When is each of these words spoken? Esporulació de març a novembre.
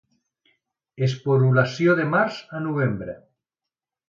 Esporulació 1.07 1.95
de 2.01 2.07
març 2.15 2.41
a 2.61 2.63
novembre. 2.65 3.17